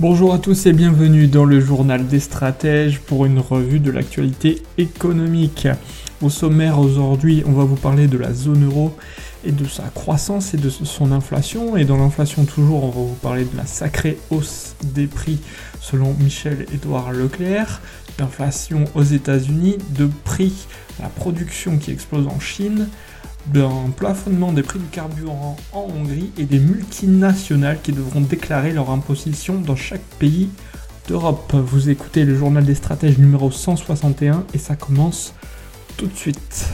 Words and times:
Bonjour 0.00 0.32
à 0.32 0.38
tous 0.38 0.66
et 0.66 0.72
bienvenue 0.72 1.26
dans 1.26 1.44
le 1.44 1.58
journal 1.58 2.06
des 2.06 2.20
stratèges 2.20 3.00
pour 3.00 3.26
une 3.26 3.40
revue 3.40 3.80
de 3.80 3.90
l'actualité 3.90 4.62
économique. 4.78 5.66
Au 6.22 6.30
sommaire 6.30 6.78
aujourd'hui, 6.78 7.42
on 7.44 7.50
va 7.50 7.64
vous 7.64 7.74
parler 7.74 8.06
de 8.06 8.16
la 8.16 8.32
zone 8.32 8.64
euro 8.64 8.96
et 9.44 9.50
de 9.50 9.64
sa 9.64 9.82
croissance 9.88 10.54
et 10.54 10.56
de 10.56 10.70
son 10.70 11.10
inflation. 11.10 11.76
Et 11.76 11.84
dans 11.84 11.96
l'inflation 11.96 12.44
toujours, 12.44 12.84
on 12.84 12.90
va 12.90 13.00
vous 13.00 13.18
parler 13.20 13.44
de 13.44 13.56
la 13.56 13.66
sacrée 13.66 14.18
hausse 14.30 14.76
des 14.84 15.08
prix 15.08 15.40
selon 15.80 16.14
Michel-Édouard 16.20 17.10
Leclerc, 17.10 17.80
l'inflation 18.20 18.84
aux 18.94 19.02
États-Unis, 19.02 19.78
de 19.96 20.08
prix 20.22 20.68
la 21.00 21.08
production 21.08 21.76
qui 21.76 21.90
explose 21.90 22.28
en 22.28 22.38
Chine, 22.38 22.88
d'un 23.52 23.90
plafonnement 23.96 24.52
des 24.52 24.62
prix 24.62 24.78
du 24.78 24.86
carburant 24.86 25.56
en 25.72 25.88
Hongrie 25.94 26.30
et 26.38 26.44
des 26.44 26.58
multinationales 26.58 27.80
qui 27.82 27.92
devront 27.92 28.20
déclarer 28.20 28.72
leur 28.72 28.90
imposition 28.90 29.60
dans 29.60 29.76
chaque 29.76 30.04
pays 30.18 30.48
d'Europe. 31.08 31.54
Vous 31.54 31.90
écoutez 31.90 32.24
le 32.24 32.36
journal 32.36 32.64
des 32.64 32.74
stratèges 32.74 33.18
numéro 33.18 33.50
161 33.50 34.44
et 34.54 34.58
ça 34.58 34.76
commence 34.76 35.34
tout 35.96 36.06
de 36.06 36.16
suite. 36.16 36.68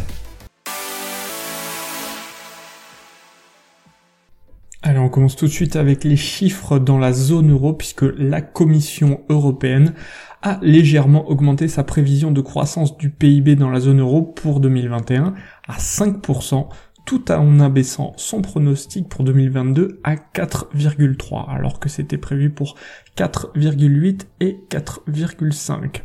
Commence 5.14 5.36
tout 5.36 5.46
de 5.46 5.52
suite 5.52 5.76
avec 5.76 6.02
les 6.02 6.16
chiffres 6.16 6.80
dans 6.80 6.98
la 6.98 7.12
zone 7.12 7.52
euro 7.52 7.72
puisque 7.72 8.02
la 8.02 8.40
Commission 8.40 9.20
européenne 9.28 9.94
a 10.42 10.58
légèrement 10.60 11.30
augmenté 11.30 11.68
sa 11.68 11.84
prévision 11.84 12.32
de 12.32 12.40
croissance 12.40 12.96
du 12.96 13.10
PIB 13.10 13.54
dans 13.54 13.70
la 13.70 13.78
zone 13.78 14.00
euro 14.00 14.22
pour 14.22 14.58
2021 14.58 15.34
à 15.68 15.76
5%, 15.78 16.66
tout 17.06 17.30
en 17.30 17.60
abaissant 17.60 18.12
son 18.16 18.42
pronostic 18.42 19.08
pour 19.08 19.22
2022 19.22 20.00
à 20.02 20.16
4,3, 20.16 21.48
alors 21.48 21.78
que 21.78 21.88
c'était 21.88 22.18
prévu 22.18 22.50
pour 22.50 22.74
4,8 23.16 24.22
et 24.40 24.58
4,5. 24.68 26.02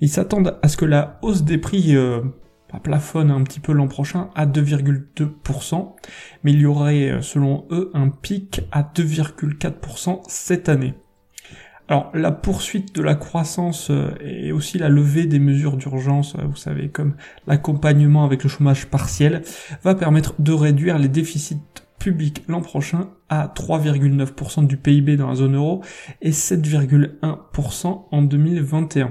Ils 0.00 0.08
s'attendent 0.08 0.58
à 0.62 0.68
ce 0.68 0.78
que 0.78 0.86
la 0.86 1.18
hausse 1.20 1.42
des 1.42 1.58
prix 1.58 1.94
euh, 1.94 2.22
plafonne 2.78 3.30
un 3.30 3.42
petit 3.42 3.60
peu 3.60 3.72
l'an 3.72 3.88
prochain 3.88 4.30
à 4.34 4.46
2,2%, 4.46 5.94
mais 6.44 6.52
il 6.52 6.60
y 6.60 6.66
aurait 6.66 7.10
euh, 7.10 7.22
selon 7.22 7.66
eux 7.70 7.90
un 7.94 8.08
pic 8.08 8.62
à 8.70 8.82
2,4% 8.82 10.20
cette 10.28 10.68
année. 10.68 10.94
Alors 11.90 12.12
la 12.14 12.30
poursuite 12.30 12.94
de 12.94 13.02
la 13.02 13.16
croissance 13.16 13.90
euh, 13.90 14.14
et 14.20 14.52
aussi 14.52 14.78
la 14.78 14.88
levée 14.88 15.26
des 15.26 15.40
mesures 15.40 15.76
d'urgence, 15.76 16.36
euh, 16.36 16.44
vous 16.48 16.56
savez, 16.56 16.88
comme 16.88 17.16
l'accompagnement 17.48 18.24
avec 18.24 18.44
le 18.44 18.48
chômage 18.48 18.86
partiel, 18.86 19.42
va 19.82 19.96
permettre 19.96 20.34
de 20.38 20.52
réduire 20.52 20.98
les 20.98 21.08
déficits 21.08 21.58
publics 21.98 22.44
l'an 22.46 22.60
prochain 22.60 23.10
à 23.28 23.48
3,9% 23.48 24.68
du 24.68 24.76
PIB 24.76 25.16
dans 25.16 25.28
la 25.28 25.34
zone 25.34 25.56
euro 25.56 25.82
et 26.22 26.30
7,1% 26.30 28.04
en 28.10 28.22
2021. 28.22 29.06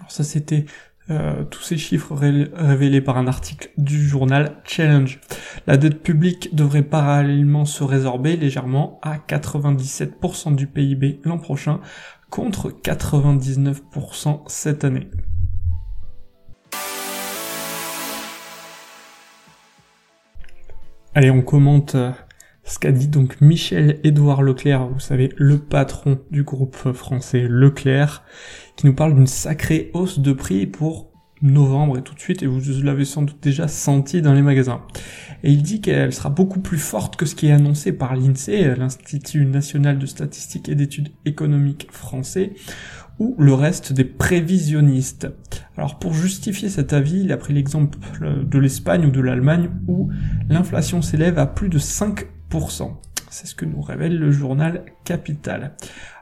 Alors 0.00 0.10
ça 0.10 0.24
c'était 0.24 0.64
euh, 1.10 1.44
tous 1.44 1.60
ces 1.60 1.76
chiffres 1.76 2.14
révélés 2.14 3.02
par 3.02 3.18
un 3.18 3.26
article 3.26 3.70
du 3.76 4.08
journal 4.08 4.56
Challenge. 4.64 5.20
La 5.66 5.76
dette 5.76 6.02
publique 6.02 6.54
devrait 6.54 6.82
parallèlement 6.82 7.66
se 7.66 7.84
résorber 7.84 8.36
légèrement 8.36 9.00
à 9.02 9.18
97% 9.18 10.54
du 10.54 10.66
PIB 10.66 11.20
l'an 11.24 11.36
prochain 11.38 11.80
contre 12.30 12.70
99% 12.70 14.42
cette 14.46 14.84
année. 14.84 15.10
Allez, 21.14 21.30
on 21.30 21.42
commente 21.42 21.94
euh, 21.94 22.10
ce 22.64 22.78
qu'a 22.78 22.92
dit 22.92 23.08
donc 23.08 23.40
Michel-Édouard 23.40 24.42
Leclerc, 24.42 24.88
vous 24.88 25.00
savez, 25.00 25.30
le 25.36 25.58
patron 25.58 26.18
du 26.30 26.42
groupe 26.42 26.92
français 26.92 27.46
Leclerc, 27.48 28.24
qui 28.76 28.86
nous 28.86 28.94
parle 28.94 29.14
d'une 29.14 29.26
sacrée 29.26 29.90
hausse 29.92 30.18
de 30.18 30.32
prix 30.32 30.66
pour 30.66 31.12
novembre 31.42 31.98
et 31.98 32.02
tout 32.02 32.14
de 32.14 32.20
suite, 32.20 32.42
et 32.42 32.46
vous 32.46 32.60
l'avez 32.82 33.04
sans 33.04 33.22
doute 33.22 33.42
déjà 33.42 33.68
senti 33.68 34.22
dans 34.22 34.32
les 34.32 34.40
magasins. 34.40 34.80
Et 35.42 35.52
il 35.52 35.62
dit 35.62 35.82
qu'elle 35.82 36.12
sera 36.12 36.30
beaucoup 36.30 36.60
plus 36.60 36.78
forte 36.78 37.16
que 37.16 37.26
ce 37.26 37.34
qui 37.34 37.48
est 37.48 37.52
annoncé 37.52 37.92
par 37.92 38.16
l'INSEE, 38.16 38.76
l'Institut 38.78 39.44
national 39.44 39.98
de 39.98 40.06
statistiques 40.06 40.70
et 40.70 40.74
d'études 40.74 41.12
économiques 41.26 41.88
français, 41.90 42.54
ou 43.18 43.36
le 43.38 43.52
reste 43.52 43.92
des 43.92 44.04
prévisionnistes. 44.04 45.28
Alors 45.76 45.98
pour 45.98 46.14
justifier 46.14 46.68
cet 46.68 46.92
avis, 46.92 47.20
il 47.20 47.32
a 47.32 47.36
pris 47.36 47.52
l'exemple 47.52 47.98
de 48.20 48.58
l'Espagne 48.58 49.06
ou 49.06 49.10
de 49.10 49.20
l'Allemagne 49.20 49.70
où 49.86 50.10
l'inflation 50.48 51.02
s'élève 51.02 51.38
à 51.38 51.46
plus 51.46 51.68
de 51.68 51.78
5 51.78 52.26
c'est 53.30 53.46
ce 53.46 53.54
que 53.54 53.64
nous 53.64 53.82
révèle 53.82 54.18
le 54.18 54.30
journal 54.30 54.84
Capital. 55.04 55.74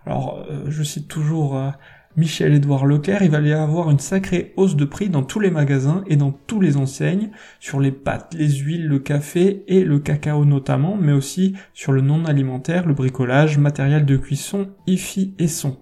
Alors, 0.07 0.47
euh, 0.51 0.65
je 0.69 0.83
cite 0.83 1.09
toujours 1.09 1.57
euh, 1.57 1.71
Michel-Édouard 2.17 2.87
Leclerc, 2.87 3.23
il 3.23 3.31
va 3.31 3.41
y 3.41 3.53
avoir 3.53 3.91
une 3.91 3.99
sacrée 3.99 4.55
hausse 4.57 4.77
de 4.77 4.85
prix 4.85 5.11
dans 5.11 5.23
tous 5.23 5.41
les 5.41 5.51
magasins 5.51 6.05
et 6.07 6.17
dans 6.17 6.33
tous 6.33 6.61
les 6.61 6.77
enseignes, 6.77 7.31
sur 7.61 7.81
les 7.81 7.93
pâtes, 7.93 8.35
les 8.35 8.51
huiles, 8.51 8.87
le 8.87 8.99
café 8.99 9.65
et 9.69 9.85
le 9.85 9.99
cacao 9.99 10.45
notamment, 10.45 10.97
mais 10.97 11.13
aussi 11.13 11.55
sur 11.75 11.93
le 11.93 12.01
non 12.01 12.25
alimentaire, 12.25 12.87
le 12.87 12.95
bricolage, 12.95 13.59
matériel 13.59 14.07
de 14.07 14.17
cuisson, 14.17 14.71
IFI 14.87 15.35
et 15.39 15.49
son. 15.49 15.79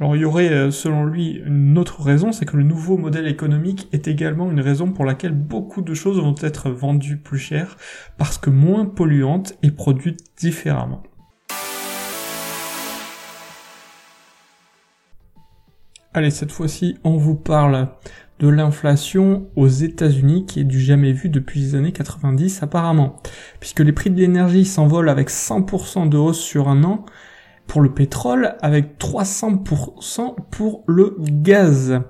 Alors 0.00 0.16
il 0.16 0.22
y 0.22 0.24
aurait 0.24 0.48
euh, 0.48 0.70
selon 0.70 1.04
lui 1.04 1.42
une 1.44 1.76
autre 1.76 2.00
raison, 2.00 2.32
c'est 2.32 2.46
que 2.46 2.56
le 2.56 2.62
nouveau 2.62 2.96
modèle 2.96 3.26
économique 3.26 3.86
est 3.92 4.08
également 4.08 4.50
une 4.50 4.60
raison 4.60 4.92
pour 4.92 5.04
laquelle 5.04 5.34
beaucoup 5.34 5.82
de 5.82 5.92
choses 5.92 6.18
vont 6.18 6.34
être 6.40 6.70
vendues 6.70 7.18
plus 7.18 7.38
chères, 7.38 7.76
parce 8.16 8.38
que 8.38 8.48
moins 8.48 8.86
polluantes 8.86 9.52
et 9.62 9.70
produites 9.70 10.24
différemment. 10.38 11.02
Allez, 16.14 16.30
cette 16.30 16.50
fois-ci, 16.50 16.96
on 17.04 17.18
vous 17.18 17.34
parle 17.36 17.88
de 18.38 18.48
l'inflation 18.48 19.50
aux 19.54 19.68
États-Unis 19.68 20.46
qui 20.46 20.60
est 20.60 20.64
du 20.64 20.80
jamais 20.80 21.12
vu 21.12 21.28
depuis 21.28 21.60
les 21.60 21.74
années 21.74 21.92
90 21.92 22.62
apparemment, 22.62 23.16
puisque 23.60 23.80
les 23.80 23.92
prix 23.92 24.08
de 24.08 24.18
l'énergie 24.18 24.64
s'envolent 24.64 25.10
avec 25.10 25.28
100% 25.28 26.08
de 26.08 26.16
hausse 26.16 26.40
sur 26.40 26.68
un 26.70 26.84
an, 26.84 27.04
pour 27.70 27.82
le 27.82 27.94
pétrole 27.94 28.56
avec 28.62 28.98
300% 28.98 30.34
pour 30.50 30.82
le 30.88 31.14
gaz. 31.20 32.00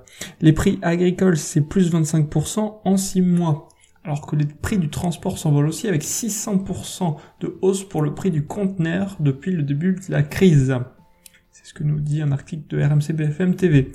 Les 0.41 0.53
prix 0.53 0.79
agricoles 0.81 1.37
c'est 1.37 1.61
plus 1.61 1.93
25% 1.93 2.79
en 2.83 2.97
6 2.97 3.21
mois. 3.21 3.69
Alors 4.03 4.25
que 4.25 4.35
les 4.35 4.47
prix 4.47 4.79
du 4.79 4.89
transport 4.89 5.37
s'envolent 5.37 5.67
aussi 5.67 5.87
avec 5.87 6.01
600% 6.01 7.15
de 7.41 7.59
hausse 7.61 7.83
pour 7.83 8.01
le 8.01 8.15
prix 8.15 8.31
du 8.31 8.43
conteneur 8.43 9.17
depuis 9.19 9.51
le 9.51 9.61
début 9.61 9.93
de 9.93 10.11
la 10.11 10.23
crise. 10.23 10.75
C'est 11.51 11.67
ce 11.67 11.75
que 11.75 11.83
nous 11.83 11.99
dit 11.99 12.23
un 12.23 12.31
article 12.31 12.63
de 12.67 12.83
RMC 12.83 13.13
BFM 13.13 13.55
TV. 13.55 13.91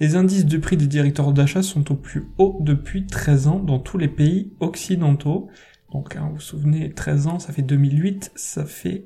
Les 0.00 0.16
indices 0.16 0.46
de 0.46 0.58
prix 0.58 0.76
des 0.76 0.88
directeurs 0.88 1.32
d'achat 1.32 1.62
sont 1.62 1.92
au 1.92 1.94
plus 1.94 2.24
haut 2.38 2.58
depuis 2.60 3.06
13 3.06 3.46
ans 3.46 3.60
dans 3.60 3.78
tous 3.78 3.98
les 3.98 4.08
pays 4.08 4.52
occidentaux. 4.58 5.48
Donc, 5.92 6.16
hein, 6.16 6.26
vous 6.30 6.34
vous 6.34 6.40
souvenez, 6.40 6.90
13 6.90 7.26
ans, 7.28 7.38
ça 7.38 7.52
fait 7.52 7.62
2008, 7.62 8.32
ça 8.34 8.64
fait 8.64 9.04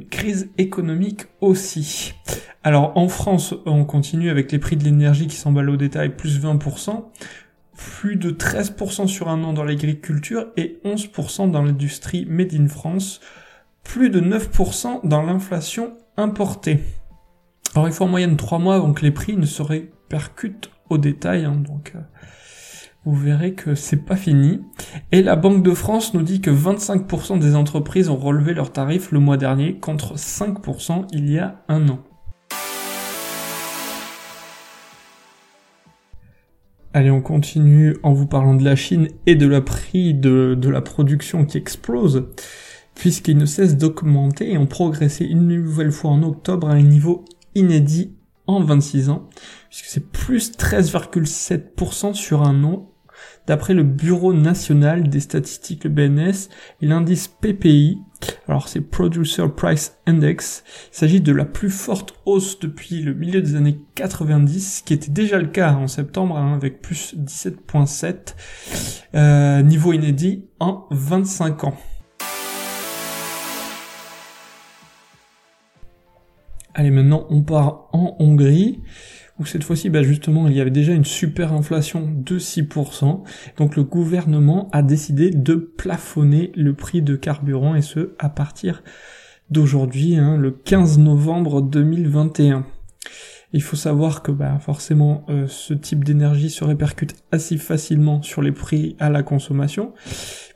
crise 0.00 0.50
économique 0.58 1.26
aussi. 1.40 2.14
Alors 2.64 2.96
en 2.96 3.08
France, 3.08 3.54
on 3.66 3.84
continue 3.84 4.30
avec 4.30 4.52
les 4.52 4.58
prix 4.58 4.76
de 4.76 4.84
l'énergie 4.84 5.26
qui 5.26 5.36
s'emballent 5.36 5.70
au 5.70 5.76
détail, 5.76 6.10
plus 6.10 6.40
20%, 6.40 7.04
plus 7.76 8.16
de 8.16 8.30
13% 8.30 9.06
sur 9.06 9.28
un 9.28 9.42
an 9.42 9.52
dans 9.52 9.64
l'agriculture 9.64 10.46
et 10.56 10.80
11% 10.84 11.50
dans 11.50 11.62
l'industrie 11.62 12.26
made 12.26 12.54
in 12.54 12.68
France, 12.68 13.20
plus 13.82 14.10
de 14.10 14.20
9% 14.20 15.06
dans 15.06 15.22
l'inflation 15.22 15.96
importée. 16.16 16.80
Alors 17.74 17.88
il 17.88 17.94
faut 17.94 18.04
en 18.04 18.08
moyenne 18.08 18.36
3 18.36 18.58
mois 18.58 18.76
avant 18.76 18.92
que 18.92 19.02
les 19.02 19.10
prix 19.10 19.36
ne 19.36 19.46
se 19.46 19.62
répercutent 19.62 20.70
au 20.90 20.98
détail, 20.98 21.44
hein, 21.44 21.56
donc 21.56 21.92
euh, 21.96 22.00
vous 23.04 23.16
verrez 23.16 23.54
que 23.54 23.74
c'est 23.74 24.04
pas 24.04 24.16
fini. 24.16 24.60
Et 25.10 25.22
la 25.22 25.36
Banque 25.36 25.62
de 25.62 25.72
France 25.72 26.14
nous 26.14 26.22
dit 26.22 26.40
que 26.40 26.50
25% 26.50 27.38
des 27.38 27.54
entreprises 27.54 28.08
ont 28.08 28.16
relevé 28.16 28.54
leurs 28.54 28.72
tarifs 28.72 29.12
le 29.12 29.20
mois 29.20 29.36
dernier 29.36 29.78
contre 29.78 30.16
5% 30.16 31.06
il 31.12 31.30
y 31.30 31.38
a 31.38 31.62
un 31.68 31.88
an. 31.88 32.00
Allez, 36.94 37.10
on 37.10 37.22
continue 37.22 37.96
en 38.02 38.12
vous 38.12 38.26
parlant 38.26 38.54
de 38.54 38.64
la 38.64 38.76
Chine 38.76 39.08
et 39.26 39.34
de 39.34 39.46
la 39.46 39.62
prix 39.62 40.12
de, 40.12 40.68
la 40.68 40.82
production 40.82 41.46
qui 41.46 41.56
explose, 41.56 42.28
puisqu'il 42.94 43.38
ne 43.38 43.46
cesse 43.46 43.78
d'augmenter 43.78 44.52
et 44.52 44.58
ont 44.58 44.66
progressé 44.66 45.24
une 45.24 45.48
nouvelle 45.48 45.92
fois 45.92 46.10
en 46.10 46.22
octobre 46.22 46.68
à 46.68 46.72
un 46.72 46.82
niveau 46.82 47.24
inédit 47.54 48.14
en 48.46 48.62
26 48.62 49.08
ans, 49.08 49.30
puisque 49.70 49.86
c'est 49.86 50.06
plus 50.12 50.52
13,7% 50.52 52.12
sur 52.12 52.42
un 52.42 52.62
an 52.62 52.91
d'après 53.46 53.74
le 53.74 53.82
Bureau 53.82 54.32
national 54.32 55.08
des 55.08 55.20
statistiques, 55.20 55.86
BNS, 55.86 56.48
et 56.80 56.86
l'indice 56.86 57.28
PPI. 57.28 57.98
Alors 58.48 58.68
c'est 58.68 58.80
Producer 58.80 59.48
Price 59.54 59.96
Index. 60.06 60.62
Il 60.92 60.96
s'agit 60.96 61.20
de 61.20 61.32
la 61.32 61.44
plus 61.44 61.70
forte 61.70 62.14
hausse 62.24 62.60
depuis 62.60 63.02
le 63.02 63.14
milieu 63.14 63.42
des 63.42 63.56
années 63.56 63.80
90, 63.94 64.82
qui 64.84 64.94
était 64.94 65.10
déjà 65.10 65.38
le 65.38 65.48
cas 65.48 65.72
en 65.72 65.88
septembre, 65.88 66.36
hein, 66.36 66.54
avec 66.54 66.80
plus 66.80 67.14
17.7, 67.16 68.34
euh, 69.14 69.62
niveau 69.62 69.92
inédit 69.92 70.46
en 70.60 70.86
25 70.90 71.64
ans. 71.64 71.76
Allez, 76.74 76.90
maintenant 76.90 77.26
on 77.28 77.42
part 77.42 77.88
en 77.92 78.16
Hongrie, 78.18 78.80
où 79.38 79.46
cette 79.46 79.64
fois-ci, 79.64 79.90
bah 79.90 80.02
justement, 80.02 80.48
il 80.48 80.56
y 80.56 80.60
avait 80.60 80.70
déjà 80.70 80.92
une 80.92 81.04
super 81.04 81.52
inflation 81.52 82.08
de 82.14 82.38
6%. 82.38 83.22
Donc 83.56 83.76
le 83.76 83.84
gouvernement 83.84 84.68
a 84.72 84.82
décidé 84.82 85.30
de 85.30 85.54
plafonner 85.54 86.52
le 86.54 86.74
prix 86.74 87.02
de 87.02 87.16
carburant, 87.16 87.74
et 87.74 87.82
ce, 87.82 88.14
à 88.18 88.28
partir 88.28 88.82
d'aujourd'hui, 89.50 90.16
hein, 90.16 90.36
le 90.36 90.50
15 90.50 90.98
novembre 90.98 91.60
2021. 91.60 92.64
Il 93.52 93.62
faut 93.62 93.76
savoir 93.76 94.22
que 94.22 94.32
bah, 94.32 94.58
forcément 94.60 95.26
euh, 95.28 95.46
ce 95.46 95.74
type 95.74 96.04
d'énergie 96.04 96.48
se 96.48 96.64
répercute 96.64 97.16
assez 97.32 97.58
facilement 97.58 98.22
sur 98.22 98.40
les 98.40 98.52
prix 98.52 98.96
à 98.98 99.10
la 99.10 99.22
consommation 99.22 99.92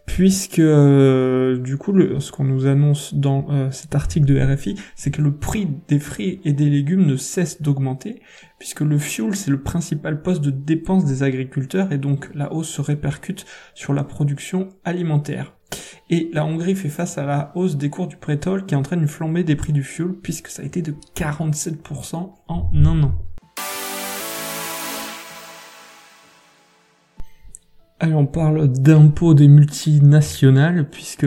puisque 0.06 0.60
euh, 0.60 1.58
du 1.58 1.76
coup 1.76 1.92
ce 2.20 2.32
qu'on 2.32 2.44
nous 2.44 2.66
annonce 2.66 3.14
dans 3.14 3.46
euh, 3.50 3.70
cet 3.70 3.94
article 3.94 4.26
de 4.26 4.40
RFI, 4.40 4.76
c'est 4.94 5.10
que 5.10 5.20
le 5.20 5.34
prix 5.34 5.68
des 5.88 5.98
fruits 5.98 6.40
et 6.44 6.52
des 6.52 6.70
légumes 6.70 7.04
ne 7.04 7.16
cesse 7.16 7.60
d'augmenter, 7.60 8.22
puisque 8.58 8.80
le 8.80 8.98
fuel 8.98 9.36
c'est 9.36 9.50
le 9.50 9.60
principal 9.60 10.22
poste 10.22 10.42
de 10.42 10.50
dépense 10.50 11.04
des 11.04 11.22
agriculteurs 11.22 11.92
et 11.92 11.98
donc 11.98 12.30
la 12.34 12.52
hausse 12.52 12.70
se 12.70 12.80
répercute 12.80 13.44
sur 13.74 13.92
la 13.92 14.04
production 14.04 14.70
alimentaire. 14.84 15.52
Et 16.08 16.30
la 16.32 16.44
Hongrie 16.46 16.76
fait 16.76 16.88
face 16.88 17.18
à 17.18 17.26
la 17.26 17.52
hausse 17.56 17.76
des 17.76 17.90
cours 17.90 18.06
du 18.06 18.16
pétrole 18.16 18.64
qui 18.64 18.76
entraîne 18.76 19.00
une 19.00 19.08
flambée 19.08 19.42
des 19.42 19.56
prix 19.56 19.72
du 19.72 19.82
fuel 19.82 20.12
puisque 20.22 20.48
ça 20.48 20.62
a 20.62 20.64
été 20.64 20.80
de 20.80 20.94
47% 21.16 22.30
en 22.46 22.70
un 22.72 23.02
an. 23.02 23.25
On 28.16 28.26
parle 28.26 28.68
d'impôts 28.68 29.34
des 29.34 29.48
multinationales, 29.48 30.88
puisque 30.88 31.26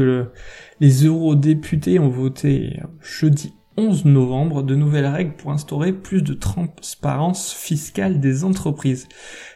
les 0.80 1.06
eurodéputés 1.06 2.00
ont 2.00 2.10
voté 2.10 2.80
jeudi 3.02 3.54
11 3.78 4.06
novembre 4.06 4.62
de 4.62 4.76
nouvelles 4.76 5.06
règles 5.06 5.36
pour 5.38 5.52
instaurer 5.52 5.94
plus 5.94 6.22
de 6.22 6.34
transparence 6.34 7.54
fiscale 7.54 8.20
des 8.20 8.44
entreprises. 8.44 9.08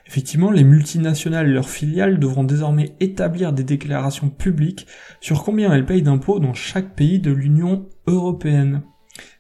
Effectivement, 0.07 0.49
les 0.49 0.63
multinationales 0.63 1.49
et 1.49 1.53
leurs 1.53 1.69
filiales 1.69 2.19
devront 2.19 2.45
désormais 2.45 2.95
établir 3.01 3.51
des 3.51 3.65
déclarations 3.65 4.29
publiques 4.29 4.87
sur 5.19 5.43
combien 5.43 5.73
elles 5.73 5.85
payent 5.85 6.03
d'impôts 6.03 6.39
dans 6.39 6.53
chaque 6.53 6.95
pays 6.95 7.19
de 7.19 7.31
l'Union 7.31 7.89
européenne. 8.07 8.83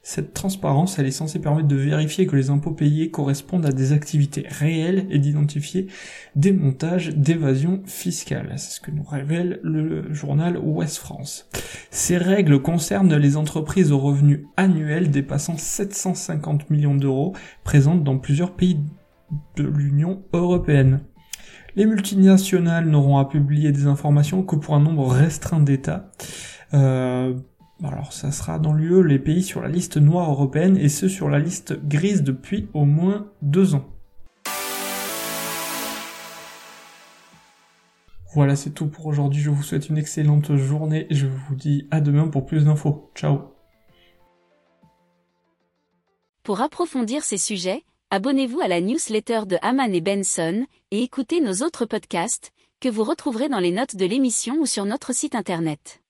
Cette 0.01 0.33
transparence, 0.33 0.99
elle 0.99 1.05
est 1.05 1.11
censée 1.11 1.39
permettre 1.39 1.67
de 1.67 1.75
vérifier 1.75 2.27
que 2.27 2.35
les 2.35 2.49
impôts 2.49 2.71
payés 2.71 3.09
correspondent 3.09 3.65
à 3.65 3.71
des 3.71 3.93
activités 3.93 4.45
réelles 4.47 5.07
et 5.09 5.17
d'identifier 5.17 5.87
des 6.35 6.51
montages 6.51 7.15
d'évasion 7.15 7.81
fiscale. 7.85 8.53
C'est 8.57 8.75
ce 8.75 8.81
que 8.81 8.91
nous 8.91 9.03
révèle 9.03 9.59
le 9.63 10.13
journal 10.13 10.57
Ouest 10.57 10.97
France. 10.97 11.49
Ces 11.89 12.17
règles 12.17 12.61
concernent 12.61 13.15
les 13.15 13.37
entreprises 13.37 13.91
aux 13.91 13.99
revenus 13.99 14.41
annuels 14.57 15.09
dépassant 15.09 15.57
750 15.57 16.69
millions 16.69 16.95
d'euros 16.95 17.33
présentes 17.63 18.03
dans 18.03 18.17
plusieurs 18.17 18.55
pays 18.55 18.79
de 19.55 19.63
l'Union 19.63 20.23
européenne. 20.33 21.01
Les 21.75 21.85
multinationales 21.85 22.87
n'auront 22.87 23.17
à 23.17 23.25
publier 23.25 23.71
des 23.71 23.87
informations 23.87 24.43
que 24.43 24.55
pour 24.55 24.75
un 24.75 24.79
nombre 24.79 25.07
restreint 25.07 25.59
d'États. 25.59 26.11
Euh, 26.73 27.33
alors 27.81 28.13
ça 28.13 28.31
sera 28.31 28.59
dans 28.59 28.73
l'UE 28.73 29.03
les 29.03 29.19
pays 29.19 29.43
sur 29.43 29.61
la 29.61 29.67
liste 29.67 29.97
noire 29.97 30.29
européenne 30.29 30.77
et 30.77 30.89
ceux 30.89 31.09
sur 31.09 31.29
la 31.29 31.39
liste 31.39 31.73
grise 31.85 32.23
depuis 32.23 32.69
au 32.73 32.85
moins 32.85 33.27
deux 33.41 33.75
ans. 33.75 33.85
Voilà, 38.33 38.55
c'est 38.55 38.71
tout 38.71 38.87
pour 38.87 39.05
aujourd'hui. 39.05 39.41
Je 39.41 39.51
vous 39.51 39.61
souhaite 39.61 39.89
une 39.89 39.97
excellente 39.97 40.55
journée 40.55 41.05
et 41.09 41.15
je 41.15 41.27
vous 41.27 41.55
dis 41.55 41.87
à 41.91 42.01
demain 42.01 42.27
pour 42.27 42.45
plus 42.45 42.65
d'infos. 42.65 43.11
Ciao 43.15 43.53
Pour 46.41 46.61
approfondir 46.61 47.23
ces 47.23 47.37
sujets, 47.37 47.83
abonnez-vous 48.09 48.59
à 48.59 48.67
la 48.67 48.81
newsletter 48.81 49.41
de 49.45 49.57
Haman 49.61 49.93
et 49.93 50.01
Benson 50.01 50.65
et 50.91 51.03
écoutez 51.03 51.41
nos 51.41 51.63
autres 51.65 51.85
podcasts 51.85 52.51
que 52.79 52.89
vous 52.89 53.03
retrouverez 53.03 53.49
dans 53.49 53.59
les 53.59 53.71
notes 53.71 53.95
de 53.95 54.05
l'émission 54.05 54.55
ou 54.59 54.65
sur 54.65 54.85
notre 54.85 55.13
site 55.13 55.35
internet. 55.35 56.02